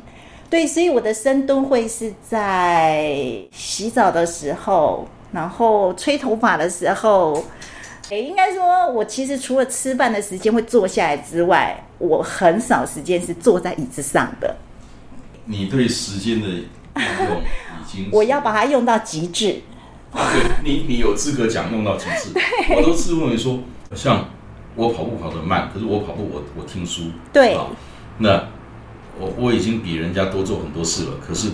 [0.49, 3.17] 对，所以我的深蹲会是在
[3.53, 7.41] 洗澡的时候，然后吹头发的时候。
[8.09, 14.55] 诶，应该说，我其实除了吃饭的时间会坐下来之外，我很少时间是坐在椅子上的。
[15.45, 16.57] 你对时间的应
[17.27, 19.61] 用已经， 我要把它用到极致。
[20.13, 22.39] 对你，你有资格讲用到极致。
[22.75, 23.59] 我都自问为说，
[23.95, 24.29] 像
[24.75, 27.65] 我跑步跑得慢，可是我跑步我我听书，对啊
[28.19, 28.47] 那
[29.19, 31.11] 我我已经比人家多做很多事了。
[31.25, 31.49] 可是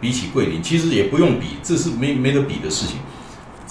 [0.00, 2.98] 比起桂林，其实也不用比，这是没没得比的事情。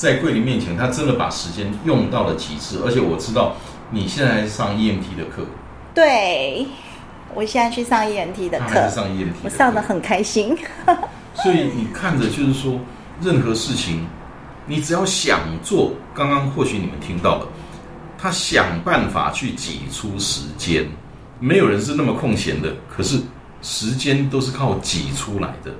[0.01, 3.53] 在桂林面前，他真的把时间用到了极致，而且我知道
[3.91, 5.45] 你现在上 EMT 的课，
[5.93, 6.65] 对，
[7.35, 10.57] 我现在去上 EMT 的课还是，上 EMT，我上的很开心。
[11.35, 12.79] 所以你看着就是说，
[13.21, 14.07] 任何事情，
[14.65, 17.47] 你只要想做，刚刚或许你们听到了，
[18.17, 20.89] 他想办法去挤出时间，
[21.39, 23.19] 没有人是那么空闲的，可是
[23.61, 25.71] 时间都是靠挤出来的。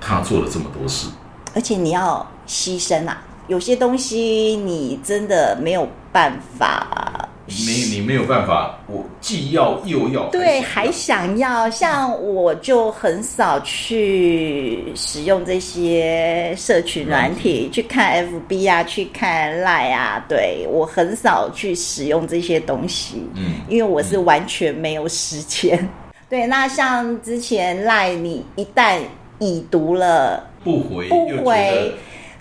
[0.00, 1.08] 他做了这么多事，
[1.54, 7.28] 而且你要牺牲啊，有些东西你真的没有办法。
[7.46, 25.88] 你你没有办法，我既要又要，对，还还想要像我就很少去使用这些社群软体，去看 FB 啊，去看 Line 啊，对我很少去使用这些东西，嗯，因为我是完全没有时间。
[26.30, 29.00] 对，那像之前 Line，你一旦
[29.40, 31.94] 已读了不回不回得，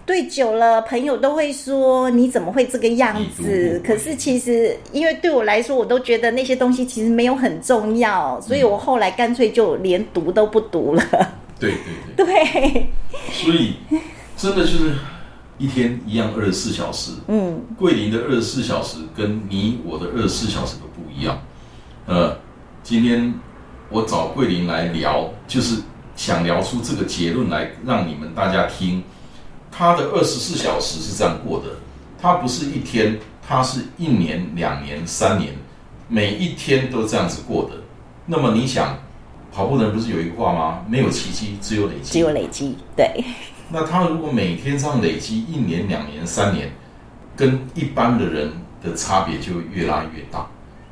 [0.10, 11.04] 对久了，朋友都会说你怎么会这个样子可是其实，因为对我来说，我都觉得那些东西其实没有很重要，所以我后来干脆就连读都不读了。
[11.60, 11.74] 对
[12.16, 12.90] 对对， 对，
[13.32, 13.76] 所以
[14.36, 14.96] 真的就是
[15.60, 21.40] 一天一样二十四小时，嗯，桂林的二十四小时跟你我的二十四小时都不一样。
[22.08, 22.36] 呃，
[22.82, 23.32] 今天
[23.92, 25.80] 我找桂林来聊，就是
[26.16, 29.04] 想聊出这个结论来，让你们大家听。
[29.72, 31.68] 他的二十四小时是这样过的，
[32.22, 33.18] 他不是一天，
[33.48, 35.54] 他是一年、两年、三年，
[36.08, 37.76] 每一天都这样子过的。
[38.26, 38.98] 那么你想，
[39.52, 40.86] 跑步的人不是有一句话吗？
[40.88, 42.12] 没有奇迹，只有累积。
[42.12, 42.76] 只有累积。
[42.96, 43.24] 对，
[43.70, 46.72] 那他如果每天这样累积一年、两年、三年，
[47.36, 48.52] 跟一般的人
[48.84, 50.46] 的差别就越拉越大。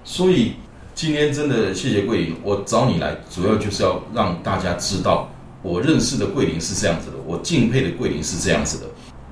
[0.04, 0.54] 所以
[0.96, 5.30] 今天真的谢谢桂林，我找你来主要就是要让大家知道，
[5.62, 8.86] 我认识的桂林是这样子的，我敬佩的桂林是这样子的。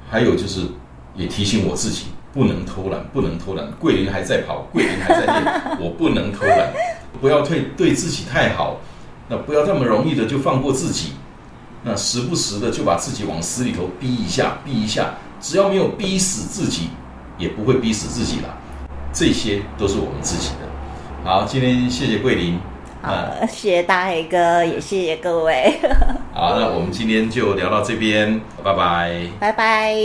[0.09, 0.67] 还有就是
[1.15, 3.71] 也提醒我自己，不能偷懒，不能偷懒。
[3.79, 6.71] 桂林还在跑，桂林还在练，我不能偷懒，
[7.21, 8.81] 不要对对自己太好，
[9.29, 11.13] 那不要那么容易的就放过自己。
[11.83, 16.89] 那时不时的就把自己往死里头逼一下，逼一下，只要没有逼死自己，
[17.37, 18.57] 也不会逼死自己了。
[19.13, 20.67] 这些都是我们自己的。
[21.23, 22.59] 好，今天谢谢桂林，
[23.01, 25.79] 好，谢谢大黑哥，也谢谢各位。
[26.37, 29.31] 好，那我们今天就聊到这边，拜拜。
[29.39, 29.95] 拜拜。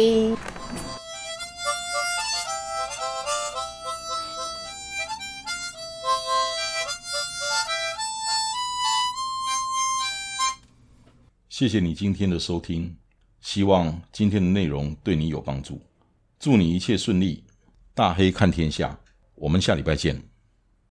[11.49, 12.97] 谢谢你今天的收听，
[13.41, 15.83] 希望今天的内容对你有帮助。
[16.39, 17.43] 祝你一切顺利，
[17.93, 18.97] 大黑看天下，
[19.35, 20.30] 我们下礼拜见。